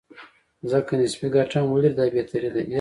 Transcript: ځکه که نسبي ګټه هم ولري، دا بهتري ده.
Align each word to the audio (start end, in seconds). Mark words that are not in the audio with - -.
ځکه 0.71 0.85
که 0.87 0.95
نسبي 1.01 1.27
ګټه 1.35 1.57
هم 1.59 1.65
ولري، 1.73 1.91
دا 1.97 2.05
بهتري 2.15 2.49
ده. 2.55 2.61